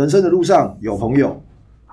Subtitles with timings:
[0.00, 1.38] 人生的路上有朋友，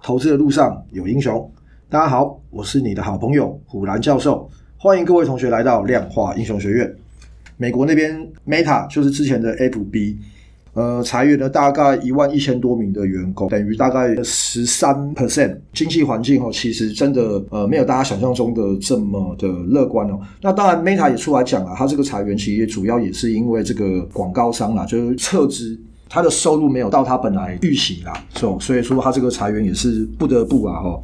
[0.02, 1.52] 投资的路上有英雄。
[1.90, 6.96] 大家好，我是你的好朋友虎兰教授，欢迎各位同学来到量化英雄学院。
[7.58, 10.16] 美国那边 Meta 就是之前的 FB，
[10.72, 15.58] 呃，裁员了大概一万一千多名的员工，等于大概十三 percent。
[15.74, 20.18] 经济环境哦，其实真的呃没有大家想象中的这么的乐观哦。
[20.42, 25.78] 那当然 Meta 也出来讲了，它这个裁员其实主要也是因为这个广告商啦，就是撤资。
[26.10, 31.02] 他的收入没有到他本来预期啦，所所以说他这个裁员也是不得不啊哈。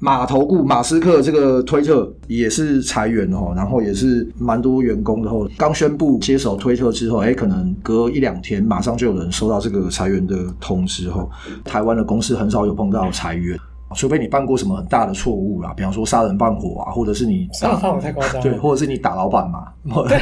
[0.00, 5.48] 马头顾马斯克这个推特也是裁员哦，然后也是蛮多员工然后。
[5.56, 11.26] 刚宣布接手推特之后，哎，可能隔一两天马上就有人收到这个裁员的通知哦。
[11.64, 13.58] 台湾的公司很少有碰到裁员。
[13.94, 19.68] 除非你犯过什么很大的错误啦，比方说杀人放火啊，或者是你杀人放火太夸张，对，或者是你打老板嘛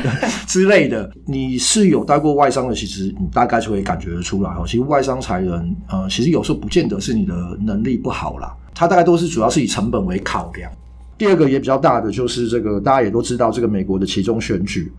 [0.46, 4.64] 之类的，你是有待过外商的，其实你大概就会感觉得出来哦。
[4.66, 10.70] 其实外商裁人，呃，其实有时候不见得是你的能力不好啦，他大概都是主要是以成本为考量。
[11.18, 14.92] 第二个也比较大的就是这个，大家也都知道这个美国的其中选举，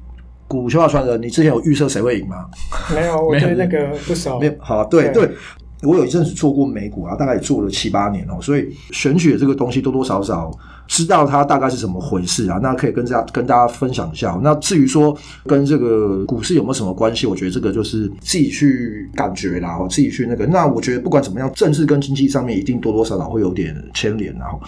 [0.47, 2.45] 股球传人，你之前有预测谁会赢吗？
[2.95, 4.39] 没有，我对那个不熟。
[4.39, 5.29] 没有，好，对对。
[5.83, 10.51] 我有一阵子做过美股啊，大概也做了七八年哦，所以选举的这个东西多多少少
[10.87, 14.39] 知道它大概是怎么回事啊，那可以跟大家跟大家分享一下。
[14.43, 20.45] 那至于说跟这个股市有没有什么关系，我觉得这个就是自己去感觉啦，自己去那个。
[20.45, 24.59] 那我觉得不管怎么样，政治跟经济上面一定多多少少会有点牵连，然后。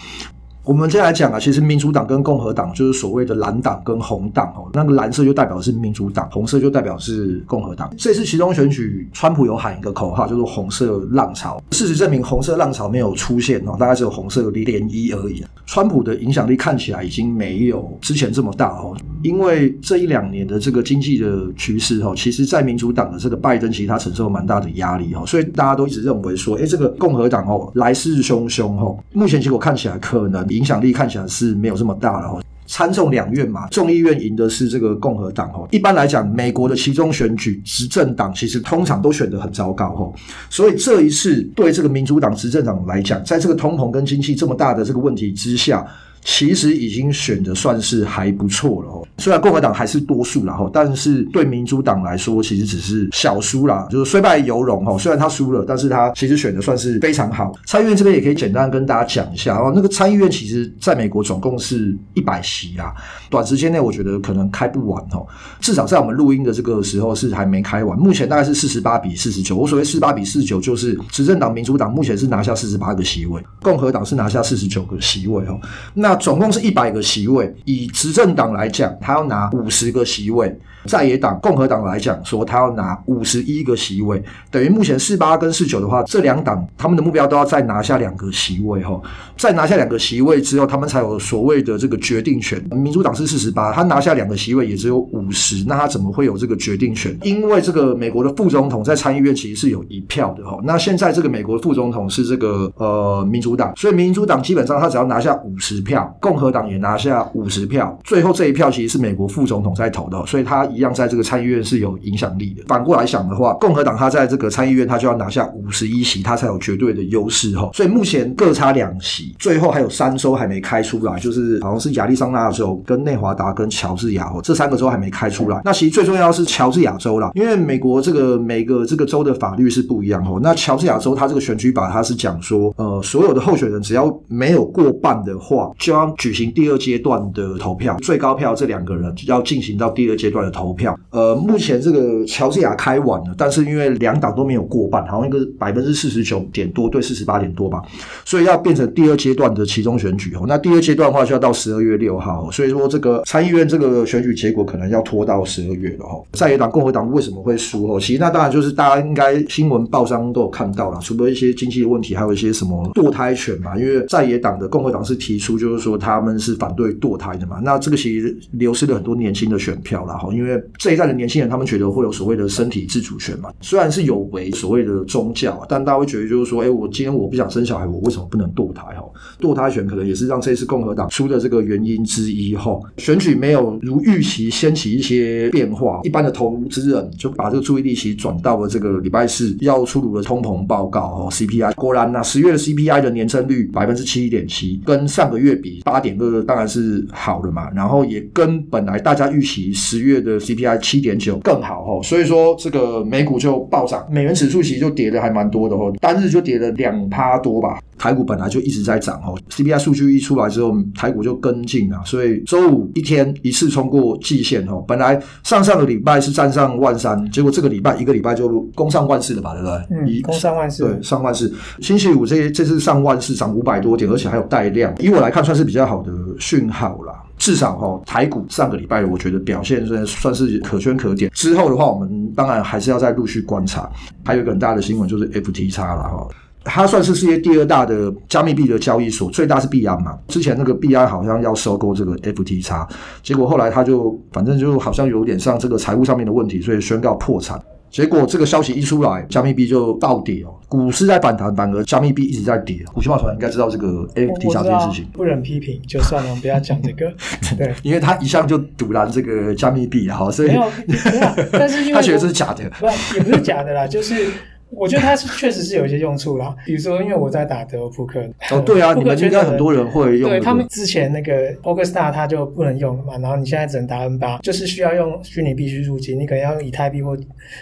[0.66, 4.68] 我们接下来讲啊，其实民主党跟共和党就是所谓的蓝党跟红党哦。
[4.74, 7.94] 那个蓝色就代表是民主党，红色就代表是共和党。
[8.00, 11.62] 这次其中选举，川普有喊一个口号，叫做“红色浪潮”。
[11.70, 15.46] 事实证明，红色浪潮没有出现哦，大概只有红色的涟漪而已。
[15.68, 28.98] 川普的影响力看起来已经没有之前这么大哦，因为这一两年的这个经济的趋势哈，其实在民主党的这个拜登，其实他承受蛮大的压力哈，所以大家都一直认为说，诶，这个共和党哦，来势汹汹哦。
[29.12, 30.46] 目前结果看起来可能。
[30.46, 32.40] 影响力看起来是没有这么大了哈。
[32.68, 35.68] 参众两院嘛，众议院赢的是这个共和党哈。
[35.72, 40.14] 一般来讲，美国的其中选举，执政党其实通常都选得很糟糕哈。
[40.50, 45.86] 所以这一次对这个民主党执政党来讲，在这个通膨跟经济这么大的这个问题之下，
[46.24, 49.08] 其实已经选得算是还不错了哦。
[49.18, 54.98] 虽然共和党还是多数了哈，但是对民主党来说，其实只是小输啦，就是虽败犹荣哈。
[54.98, 57.54] 虽然他输了，但是他其实选的算是非常好。
[57.66, 59.72] 参议院这边也可以简单跟大家讲一下哦。
[59.76, 62.94] 那个参议院其实在美国总共是一百席啦，
[63.30, 65.26] 短时间内我觉得可能开不完哦。
[65.60, 67.98] 至少在我们录音的这个时候是还没开完。
[67.98, 69.56] 目前大概是四十八比四十九。
[69.56, 75.60] 我所谓四十八比四十九，就是执政党民主党目前是拿下四十八个席位，共和党是拿下四十九个席位哦。
[75.94, 80.58] 那总共是一百个席位，以执政党来讲，他要拿五十个席位。
[80.88, 89.02] 在野党共和党来讲，说他要拿五十一个席位，等于目前四八跟四九的话，这两党他们的目标都要再拿下两个席位哈，
[89.36, 92.64] 再拿下两个席位之后，他们才有所谓的这个决定权。
[92.70, 97.18] 民主党是四十八，他拿下两个席位也只有五十，那他怎么会有这个决定权？
[97.24, 110.66] 因为这个美国的副总统在参议院其实是有一票的哈，那现在这个美国副总统是这个呃民主党，所以民主党基本上他只要拿下五十票，共和党也拿下五十票，最后这一票其实是美国副总统在投的，所以他。
[110.76, 112.64] 一样在这个参议院是有影响力的。
[112.68, 117.70] 反过来想的话，共和党他在这个参议院他就要拿下五十一席，他才有绝对的优势哈。
[117.74, 125.62] 所以目前各差两席，最后还有三州还没开出来，就是好像是亚利桑那州、跟内华达、跟乔治亚哦，这三个州还没开出来。
[125.64, 130.40] 那其实最重要是乔治亚州啦，因为美国这个每个这个州的法律是不一样哦。
[130.44, 140.98] 那乔治亚州他这个选举法他是讲说，呃，所有的候选人只要没有过半的话，就要举行第二阶段的投票，最高票这两个人要进行到第二阶段的投票。
[141.10, 147.82] 呃，目前这个乔治亚开完了，但是因为两党都没有过半，好像一个百分之四十九点多对四十八点多吧，
[148.24, 150.46] 所以要变成第二阶段的其中选举哦。
[150.48, 156.22] 那第二阶段的话就要到十二月六号，所以说这个参议院这个选举结果可能要拖到十二月了哈。
[156.34, 158.00] 在野党共和党为什么会输哦？
[158.00, 163.78] 其实那当然就是大家应该新闻报章都有看到了，除了一些经济的问题，还有一些什么堕胎权嘛。
[163.78, 170.62] 因为在野党的共和党是提出就是说他们是反对堕胎的嘛，那这个其实流失了很多年轻的选票了哈，因为。
[170.78, 173.50] 这一代的年轻人，他们觉得会有所谓的身体自主权嘛？
[173.62, 178.84] 虽然是有违所谓的宗教，但大家会觉得就是说，哎，我今天我不想生小孩，我为什么不能堕胎？
[178.96, 179.04] 哈，
[179.40, 182.56] 堕胎权可能也是让这次共和党输的这个原因之一。
[182.56, 191.02] 哈，选举没有如预期掀起一些变化，一般的投资人就把这个注意力其实转到了这个礼拜四要出炉的通膨报告。
[191.02, 207.80] 哦，CPI 果然呐，十月的 CPI 的年增率百分之七点七，跟上个月比八点二当然是好了嘛，然后也跟本来大家预期十月的 CPI 七点九更好哦，所以说这个美股就暴涨，美元指数其实就跌的还蛮多的哦，单日就跌了两趴多吧。
[207.98, 214.84] 台股本来就一直在涨哦，CPI 数据一出来之后，台股就跟进了，所以周五一天一次冲过季线哦。
[214.86, 219.76] 本来上上个礼拜是站上万三，结果这个礼拜一个礼拜就攻上万四了吧，对不对？
[219.92, 221.52] 嗯，攻上万四，对，上万四。
[221.80, 227.14] 星期五这这次上万四，涨五百多点，而且还有带量，以我来看算是比较好的讯号啦。
[227.46, 231.30] 至少哈，台股上个礼拜我觉得表现算算是可圈可点。
[231.32, 233.88] 之后的话，我们当然还是要再陆续观察。
[234.24, 236.28] 还有一个很大的新闻就是 FTX 了哈，
[236.64, 240.18] 它算是世界第二大的加密币的交易所，最大是币安嘛。
[240.28, 242.88] 之前那个币安好像要收购这个 FTX，
[243.22, 247.62] 结果后来他就反正就好像有点像这个财务上面的问题，所以宣告破产。
[247.90, 250.54] 结果这个消息一出来，加密币就暴跌哦。
[250.68, 252.84] 股市在反弹，反而加密币一直在跌。
[252.94, 257.12] 股息报团应该知道这个 FTX 这件事情，不忍批评就算了，我们不要讲这个。
[257.58, 264.32] 对，因为他一向就堵拦这个加密币哈，所以没有，没有，但是因为他觉得这是假的，不，也不是假的啦，就是。
[264.70, 268.20] 我觉得它是确实是有一些用处啦， 比如说，因为我在打德州扑克。
[268.52, 270.30] 哦，对啊， 你们应该很多人会用。
[270.30, 277.16] 对，他们之前那个 PokerStars 它就不能用了嘛，然后你现在只能打 N 八，就是需要用虚拟币去入金，你可能要用以太币或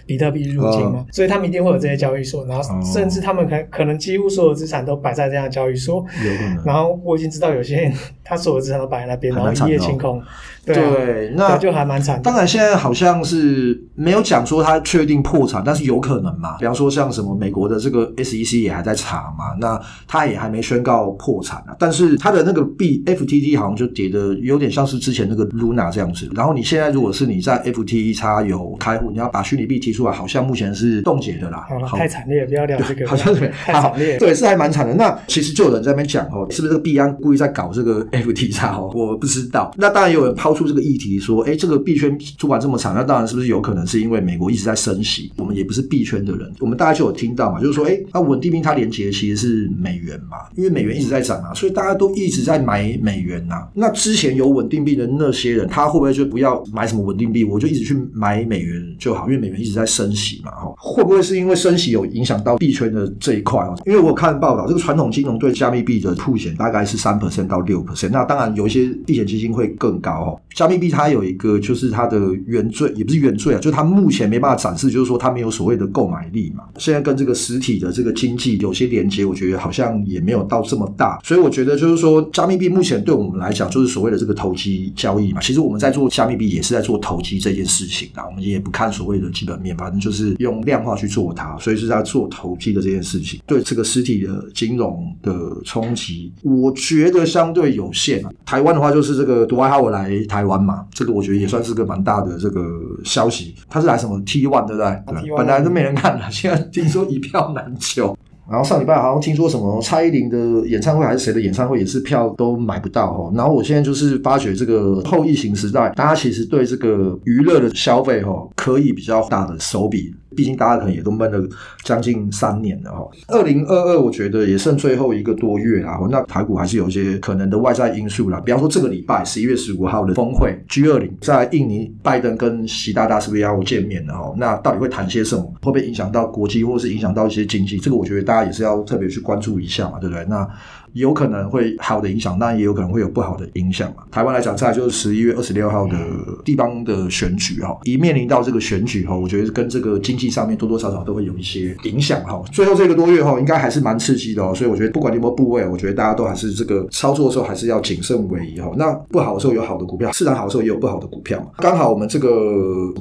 [0.06, 5.98] 比特币入金嘛，所以他们一定会有这些交易所，然后甚至他们可可能几乎所有资产都摆在这样的交易所。
[6.24, 6.64] 有可能。
[6.66, 10.22] 然后我已经知道有些人他所有资产都摆在那边，然后一夜清空。
[10.66, 12.22] 对，对，那就还蛮惨。
[12.22, 16.56] 当然，现在好像是没有讲说他确定破产，但是有可能嘛。
[16.58, 21.76] 比方说，像什么美国的这个 SEC 也还在查嘛，那他也还没宣告破产啊。
[21.80, 26.30] 但是他的那个币 FTT 好像就跌的有点像是之前那个 Luna 这样子。
[26.36, 31.66] 然后你现在如果是你在 FTX 有开户，你要把虚拟币提出来，好像目前是冻结的啦。
[31.68, 33.04] 好了，太惨烈，不要聊这个。
[33.10, 34.94] 好像是太惨烈，对，是还蛮惨的。
[34.94, 38.92] 那其实就有人在那边讲哦，是不是这个币安故意在搞这个 FTX 哦？
[38.94, 39.74] 我不知道。
[39.78, 45.32] 那当然也有人抛出这个议题说，哎，这个币圈主管这么惨，那当然是不是有可能是因为美国一直在升息？
[45.38, 59.28] 我们也不是币圈的人，我们大家就有听到嘛，就是说，哎，那稳定币它连接的其实是美元嘛，因为美元一直在涨啊，所以大家都一直在买美元呐、那之前有稳定币的那些人，他会不会就不要买什么稳定币，我就一直去买美元就好？
[59.28, 63.74] 因为美元一直在升息嘛，哈，会不会是因为升息有影响到币圈的这一块啊？
[63.86, 70.42] 因为我看报道，这个传统金融对加密币的曝险大概是三 percent 到六 percent，那当然有一些避险基金会更高哦。
[70.54, 76.66] 加密币它有一个就是它的原罪，也不是原罪啊，就是它目前没办法展示，就是说它没有所谓的购买力嘛。
[76.78, 85.42] 现在跟这个实体的这个经济有些连接，我觉得好像也没有到这么大，所以我觉得就是说加密币目前对我们来讲就是所谓的这个投机交易嘛。
[85.42, 93.40] 其实我们在做加密币也是在做投机这件事情啊，我们也不看所谓的基本面，反正就是用量化去做它，所以是在做投机的这件事情。
[93.46, 95.32] 对这个实体的金融的
[95.64, 98.32] 冲击，我觉得相对有限啊。
[98.46, 100.86] 台湾的话就是这个独爱哈我来台湾嘛。
[100.94, 102.62] 这个我觉得也算是个蛮大的这个
[103.04, 104.86] 消息，他是来什么 T1 对不对？
[104.86, 108.18] 啊、对本来都没人看的，现在听说一票难求。
[108.50, 113.32] 然后上礼拜好像听说什么蔡依林的演唱会还是谁的演唱会也是票都买不到哦。
[113.34, 120.14] 然后我现在就是发觉这个后疫情时代，大家其实对这个娱乐的消费哦，可以比较大的手笔。
[120.36, 121.40] 毕竟大家可能也都闷了
[121.84, 134.34] 将近三年了哈，二零二二我觉得也剩最后一个多月啦，那台股还是有一些可能的外在因素啦，比方说这个礼拜十一月十五号的峰会 G 二零在印尼，拜登跟习大大是不是要见面的哈？
[134.38, 135.44] 那到底会谈些什么？
[135.62, 137.78] 会不会影响到国际，或是影响到一些经济？
[137.78, 140.26] 这个我觉得大家也是要特别去关注一下嘛，对不对？
[140.26, 140.48] 那。
[140.94, 144.04] 有可能会好的影响，但也有可能会有不好的影响嘛。
[144.12, 145.98] 台湾来讲，再来就是十一月二十六号的
[146.46, 152.42] 地方的选举哈，一面临到这个选举哈，我觉得跟这个经济上面多多少少都会有一些影响哈。
[152.52, 158.72] 最后这个多月哈，应该还是蛮刺激的哦，所以我觉得不管你有没有部位，我觉得大家都还是这个操作的时候还是要谨慎为宜哈。
[158.78, 161.48] 那不好的时候有好的股票，市场好的时候也有不好的股票嘛。
[161.58, 162.30] 刚好我们这个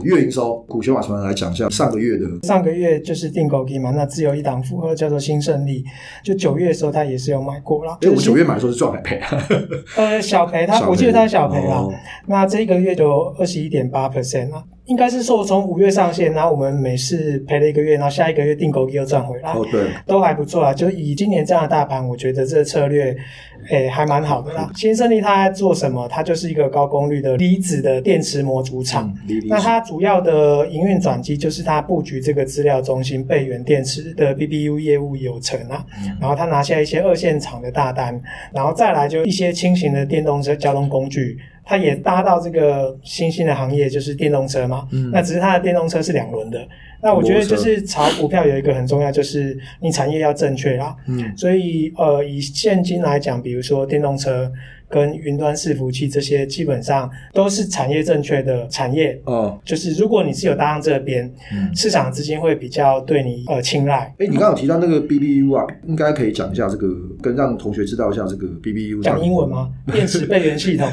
[0.03, 2.27] 月营收，股息马上来讲一下上个月的。
[2.47, 5.85] 上个月就是定购机嘛，那只有一档符合叫做新胜利，
[6.25, 7.82] 就九月的时候他也是有买过。
[8.01, 9.47] 哎，我九月买的时候是赚还赔啊？
[9.97, 11.89] 呃，小赔，他我记得他是小赔了。
[12.27, 14.63] 那这个月就二十一点八 percent 啊。
[14.87, 20.75] 应该是说从五月上线，然后我们每次赔了一个月，然后下一个月定购又赚回来，哦对，都还不错啊。
[20.75, 23.17] 就以今年这样的大盘，我觉得这个策略，
[23.71, 24.69] 诶，还蛮好的啦。
[24.75, 26.09] 新胜利它在做什么？
[26.09, 29.15] 它就是一个高功率的离子的电池模组厂。
[29.29, 35.87] 嗯、那它主要的营运转机就是它布局这个资料中心备援电池的 BBU 业务有成啊。
[36.03, 38.21] 嗯、然后它拿下一些二线厂的大单，
[38.53, 41.39] 然后再来就一些轻型的电动车交通工具。
[41.65, 44.87] 它也搭到这个新兴的行业，就是电动车嘛。
[44.93, 45.11] 嗯。
[45.13, 46.67] 那只是它的电动车是两轮的，
[47.03, 50.97] 那我觉得就是炒股票有一个很重要，就是你产业要正确啦。
[51.07, 54.51] 嗯，所以呃，以现今来讲，比如说电动车。
[54.93, 64.15] 跟云端伺服器这些基本上都是产业正确的产业，哦，就是如果你是有搭上这边，嗯，市场资金会比较对你呃青睐。
[64.19, 66.87] 哎，你刚刚有提到那个 BBU 啊，应该可以讲一下这个，
[67.23, 69.03] 跟让同学知道一下这个 BBU。
[69.03, 69.71] 讲英文吗？
[69.91, 70.87] 电池备源系统，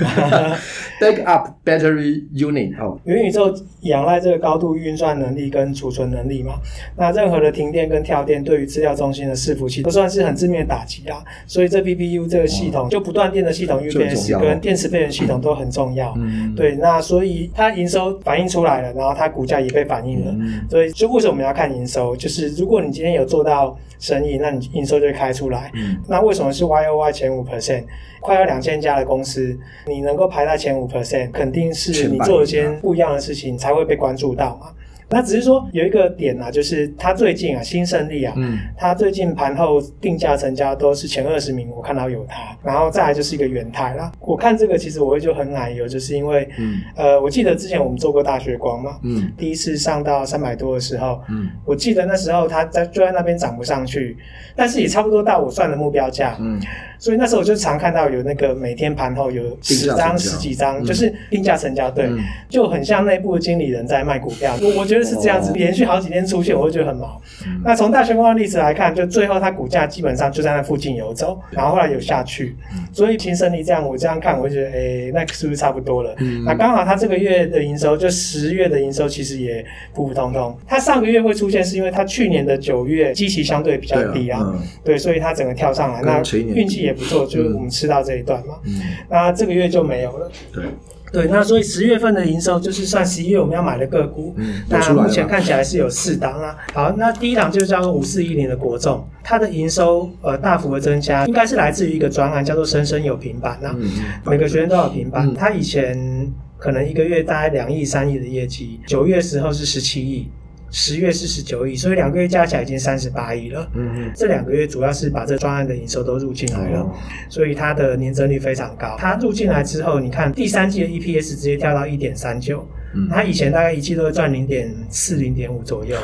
[1.02, 2.80] Backup Battery Unit。
[2.80, 6.54] 哦，元宇宙仰赖这个高度运算能力跟储存能力嘛。
[6.96, 11.22] 那任何的停电跟跳电，对于资料中心的伺服器都算是很致命的打击啊。
[11.46, 13.89] 所以这 BBU 这个系统就不断电的系统。
[13.92, 22.16] 电池跟电池备源系统都很重要，嗯，对，那所以它营收反映出来了，然后它股价也被反映了，嗯，所以就为什么我们要看营收？
[22.16, 25.72] 就是如果你今天有做到生意，那你营收就会开出来。
[25.76, 27.84] 嗯，那为什么是 Y O Y 前五 percent？
[28.22, 34.68] 快要两千家的公司，你能够排在前五 percent，肯定是你做一件不一样的事情才会被关注到嘛。
[35.12, 44.12] 那只是说有一个点啊，就是它最近啊，新胜利啊，嗯，它最近盘后定价成交都是前二十名，我看到有它，然后再来就是一个元太啦。
[44.20, 54.16] 我看这个其实我会就很奶油，就是因为，嗯，呃，我记得之前我们做过大学光嘛，嗯，第一次上到三百多的时候，嗯，我记得那时候它在就在那边涨不上去，
[54.56, 56.60] 但是也差不多到我算的目标价，嗯。
[57.02, 64.54] 所以那时候我就常看到有那个每天盘后有十张十几张，就是定价成交，对，嗯、就很像内部经理人在卖股票。
[64.62, 67.20] 我我觉得是这样子，连续好几天出现，我会觉得很毛。
[67.48, 72.56] 嗯、那从大旋风的例子来看，就最后它股价基本上就在那附近游走，然后后来有下去。
[72.92, 76.14] 所以新胜利这样，我这样看，我就觉得，哎、欸，那是不是差不多了？
[76.18, 80.54] 嗯、那刚好它这个月的营收，就十月的营收其实也普普通通。
[80.68, 86.18] 它上个月会出现，是因为它去年的九月基期相对比较低啊，对，啊嗯、对，所以它整个跳上来，那
[86.56, 86.90] 运气也。
[86.90, 88.56] 也不错，就是我们吃到这一段嘛。
[88.66, 90.28] 嗯，那这个月就没有了。
[90.52, 90.64] 对
[91.12, 94.34] 对，那所以十月份的营收就是算十一月我们要买的个股。
[94.38, 96.56] 嗯，那目前看起来是有四档啊。
[96.74, 103.76] 好，那第一档就叫做五四一零的国众，它的营收呃大幅的增加，应该是来自于一个专案叫做“生生有平板”啊。
[103.78, 103.90] 嗯，
[104.26, 105.34] 每个学生都有平板。
[105.34, 110.30] 它以前可能一个月大概两亿、三亿的业绩，九月时候是十七亿。
[110.72, 113.70] 十月是十九亿，所以两个月加起来已经三十八亿了。
[113.74, 116.88] 嗯嗯，这两个月主要是把这专案的营收都入进来了，
[117.30, 118.96] 所以它的年增率非常高。
[119.00, 122.68] 它入进来之后，你看第三季的 EPS 直接跳到一点三九，
[123.10, 125.98] 它以前大概一季都会赚零点四、零点五左右，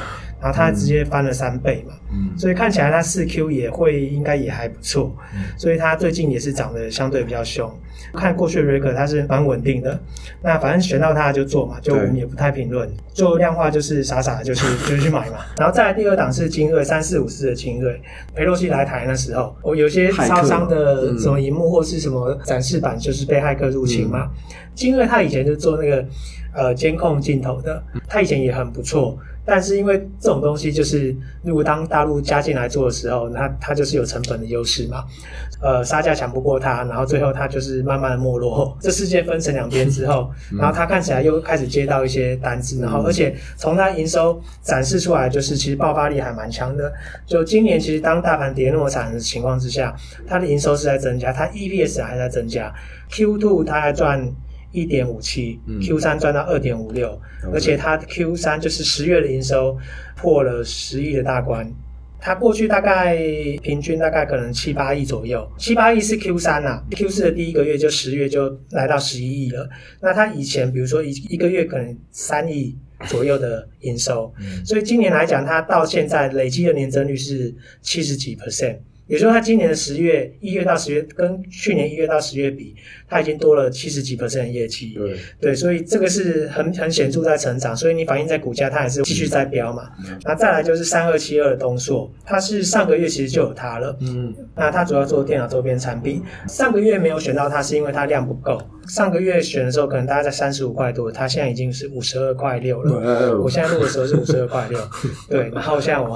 [0.45, 1.95] 然后它直接翻了三倍嘛。
[2.11, 5.11] 嗯，所以看起来它四 Q 也会应该也还不错，
[5.57, 7.67] 所以它最近也是涨得相对比较凶。
[8.13, 9.99] 看过去的 record 它是蛮稳定的，
[10.43, 12.87] 那反正选到它就做嘛，就我们也不太评论。
[13.11, 15.37] 做量化就是傻傻的，就是就是去买嘛。
[15.57, 17.99] 然后再来第二档是精锐三四五四的精锐，
[18.35, 24.29] 裴洛西来台那时候，我有些超商的什么荧幕或是什么展示板，就是被骇客入侵嘛。
[24.75, 26.05] 精锐他以前就做那个
[26.53, 29.17] 呃监控镜头的，他以前也很不错。
[29.45, 35.03] 但是因为这种东西就是，如果当大陆加进来做的时候，它它就是有成本的优势嘛，
[35.61, 38.75] 呃，杀价抢不过它，然后最后它就是慢慢的没落。
[38.81, 46.91] 这世界分成两边之后，然后它看起来又开始接到一些单子，然后而且从它营收展示出来，就是其实爆发力还蛮强的。
[47.25, 52.73] 就今年其实当大盘跌那么惨的情况之下，它的营收是在增加，它 EPS 还在增加
[53.11, 54.27] ，Q two 它还赚。
[54.75, 57.17] 一点五七，Q 三赚到二点五六，
[57.53, 59.77] 而且它 Q 三就是十月的营收
[60.17, 61.71] 破了十亿的大关。
[62.19, 63.15] 它过去大概
[63.61, 69.69] 平均大概可能七八亿左右，七八亿是 Q 三呐，Q 四的第一个月就十月就来到十一亿了。
[70.01, 72.75] 那它以前比如说一一个月可能三亿
[73.07, 74.33] 左右的营收，
[74.65, 78.77] 所以今年来讲，它到现在累积的年增率是七十几 percent。
[79.07, 82.75] 也就是说，它今年的十月一月到十月，跟去年一月到十月比，
[83.07, 84.93] 它已经多了七十几%的业绩。
[84.95, 89.89] 对对，所以这个是很很显著在成长，所以你反映在股价，它还是继续在飙嘛。
[90.23, 93.95] 那再来就是三二七二的东硕，它是上个月其实就有它了。
[94.01, 94.33] 嗯。
[94.55, 98.59] 那它主要做电脑周边产品，上个月没有选到它，是因为它量不够。
[98.87, 103.39] 上个月选的时候，可能大概在三十五块多，它现在已经是五十二块六了。
[103.39, 104.79] 我现在录的时候是五十二块六。
[105.29, 106.09] 对，然后现在我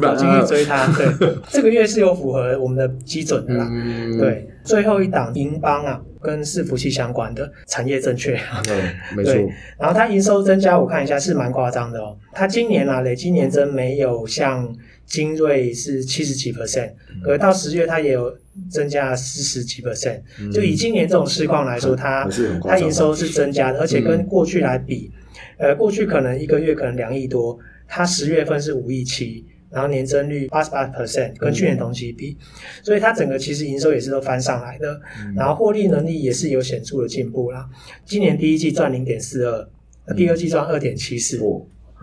[0.00, 0.86] 跑进去追它。
[0.96, 2.13] 对， 这个月是有。
[2.14, 9.34] 符合我们的基准的啦，嗯、对，最后一档银邦啊，跟伺服器相关的产业正确，对，没错。
[9.78, 12.16] 然后它营收增加，我看一下是蛮夸张的哦。
[12.32, 16.92] 它今年啊，累计年增没有像精锐是七十几 percent，
[17.22, 18.34] 可到十月它也有
[18.70, 20.20] 增加四十几 percent。
[20.40, 22.28] 嗯、就以今年这种市况来说，它
[22.62, 25.10] 它营收是增加的，而且跟过去来比，
[25.58, 29.44] 嗯、呃，过去可能一个月可能两亿多，它十月份是五亿七。
[29.74, 37.68] 然后年增率八十八 percent，跟去年同期比，嗯、所以它整个其实营收也是都翻上来的，嗯、然后获利能力也是有显著的进步啦。
[38.04, 39.68] 今年第一季赚零点四二，
[40.14, 41.40] 第二季赚二点七四，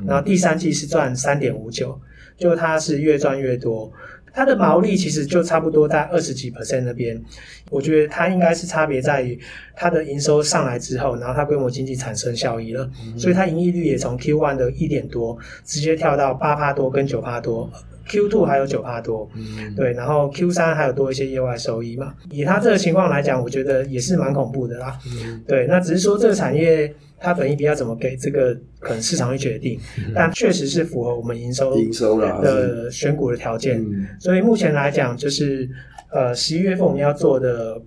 [0.05, 1.97] 然后第三季是赚三点五九，
[2.35, 3.89] 就它是越赚越多。
[4.33, 7.21] 它的毛利其实就差不多在二十几 percent 那边，
[7.69, 9.39] 我觉得它应该是差别在于
[9.75, 17.69] 它的营收上来之后，然后它规模经济产生效益了，所以它盈利率也从 Q one 的一点多直接跳到八趴多跟九趴多
[18.11, 19.27] ，Q two 还有九帕多，
[19.75, 22.13] 对，然后 Q 三还有多一些业外收益嘛。
[22.29, 24.99] 以它这个情况来讲，我觉得也是蛮恐怖的啦。
[25.47, 26.93] 对，那只是说这个产业。
[27.23, 28.17] 它本益比要怎么给？
[28.17, 29.79] 这个可能市场会决定，
[30.15, 33.79] 但确实是符合我们营收营收的选股的条件。
[33.79, 35.69] 嗯、所以目前来讲，就是
[36.11, 37.79] 呃十一月份我们要做的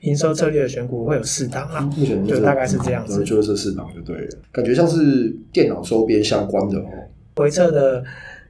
[0.00, 4.28] 营收策略的选股会有四档啊，目前就大概是这样子，就是这四档就对了。
[4.50, 6.88] 感觉像是电脑周边相关的哦，
[7.36, 8.02] 回测的。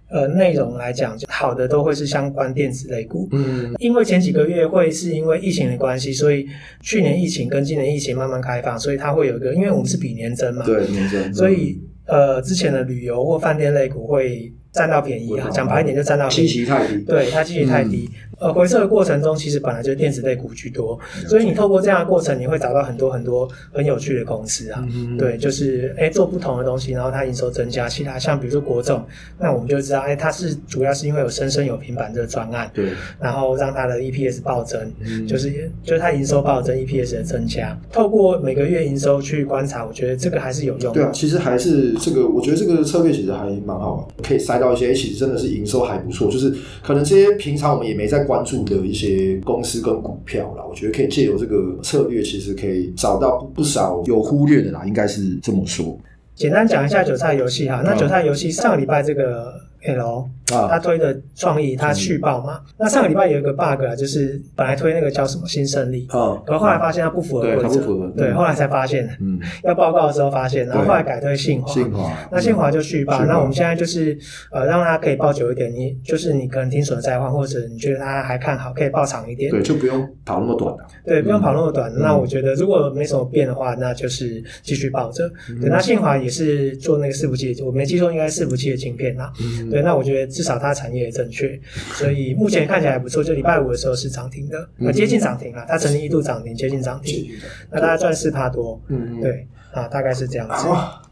[0.08, 3.28] 呃，内容来讲，好的都会是相关电子类股。
[3.32, 6.46] 嗯，因为前几个月会是因为疫情的关系，所以
[6.80, 18.10] 去年疫情跟今年疫情慢慢开放，所以它会有一个，因为我们是比年增嘛，对年增，所以呃，之前的旅游或饭店类股会占到便宜啊，讲白一点就占到便宜，基期太低，对，它基期太低。
[18.12, 24.84] 嗯呃，回撤的过程中，其实本来就是电子类股居多，所以你透过这样的过程，你会找到很多很多很有趣的公司啊。
[24.92, 27.88] 嗯、对，就是哎，做不同的东西，然后它营收增加。
[27.88, 29.06] 其他像比如说国众，
[29.38, 32.90] 那我们就知道，哎，它是主要是因为有深深有平板这个专案，对，
[33.20, 37.78] 然后让它的 EPS 暴增，嗯、就是就是它营收暴增，EPS 的增加。
[37.92, 41.00] 透过每个月营收去观察，我觉得这个还是有用的。
[41.00, 46.52] 对啊，其实还是这个，我觉得这个策略其实还蛮好玩，可以塞到一些，其实真的是营收还不错，就是
[46.82, 48.24] 可能这些平常我们也没在。
[48.24, 55.98] 关注的一些公司跟股票啦，我觉得可以借由这个策略，其实可以找到不少有忽略的啦，应该是这么说。
[56.34, 59.52] 简单讲一下韭菜游戏哈，那韭菜游戏上个礼拜这个。
[59.86, 62.60] L，他推的创意，他续报嘛？
[62.78, 74.16] 那上个礼拜有一个 bug 啊，就是本来推那个叫什么新胜利，哦，然后后来发现它不符合规则，对，后来才发现，嗯， 要报告的时候发现，然后后来改推信华，信华，那信华就续报，那我们现在就是
[74.50, 81.92] 呃，让它可以报久一点，你就是你可能停损再换，或者你觉得它还看好，可以报长一点，对，就不用跑那么短的，对，不用跑那么短。
[81.96, 85.28] 那我觉得如果没什么变的话，那就是继续抱着。
[85.60, 89.32] 对，那信华也是做那个伺服器，我没记错，应该是伺服器的晶片啦。
[89.70, 91.58] 对，那我觉得至少它产业也正确，
[91.92, 93.22] 所以目前看起来还不错。
[93.22, 95.64] 就礼拜五的时候是涨停的，呃，接近涨停了。
[95.68, 97.30] 它曾经一度涨停，接近涨停。
[97.70, 100.66] 那大家赚四趴多，嗯，对啊，大概是这样子。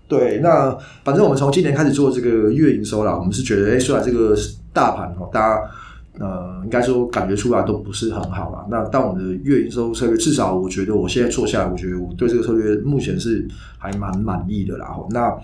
[0.09, 4.37] 对，那反正我们从今年开始做这个月营收啦，我们是觉得，哎，虽然这个
[4.73, 5.63] 大盘哦，大家
[6.19, 8.67] 呃，应该说感觉出来都不是很好啦。
[8.71, 14.89] 那但我们的月营收策略，至少我觉得我现在做下来，我觉得我对这个策略目前是还蛮满意的啦。
[15.09, 15.35] 那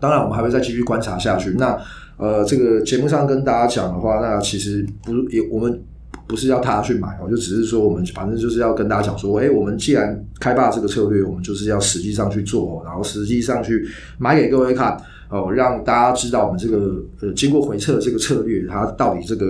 [0.00, 1.50] 当然，我们还会再继续观察下去。
[1.58, 1.76] 那
[2.16, 5.80] 呃，这个节目上跟大家讲的话，那其实不是也我们
[6.26, 13.86] 不是要他去买我，就只是说我们反正就是要跟大家讲说，哎，我们既然开霸这个策略，我们就是要实际上去做，然后实际上去
[14.18, 14.96] 买给各位看
[15.28, 19.44] 哦，让大家知道我们这个呃经过回测的这个策略，它到底这个。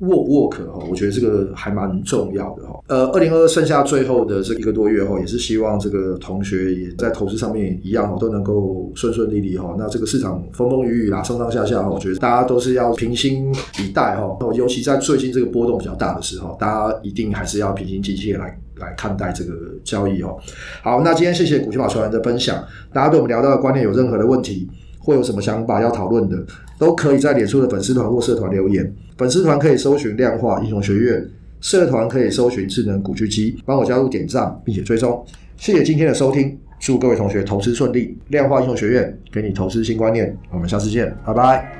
[0.00, 0.84] 沃不沃克哈？
[0.90, 2.78] 我觉得这个还蛮重要的哈。
[2.88, 9.74] 呃，二零二二剩下最后的这一个多月哈，也是希望这个同学也在投资上面一样哈，都能够顺顺利利哈。
[9.78, 13.50] 那这个市场风风雨雨啦，上上下下哈，我觉得大家都是要平心
[13.82, 14.36] 以待哈。
[14.38, 20.36] 那尤其在最近这个波动比较大的时候，大家一定还是要平心静气来来看待这个交易哦。
[20.82, 26.36] 好，那今天谢谢股权法传人的分享，大家对我们聊到的观念有任何的问题，或有什么想法要讨论的，
[26.78, 28.94] 都可以在脸书的粉丝团或社团留言。
[29.16, 31.26] 粉丝团可以搜寻量化英雄学院，
[31.60, 35.24] 社团可以搜寻智能古巨基，帮我加入点赞并且追踪。
[35.56, 38.16] 谢谢今天的收听，祝各位同学投资顺利。
[38.28, 41.72] 量化英雄学院给你投资新观念，我们下次见，拜拜，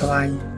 [0.00, 0.57] 拜拜。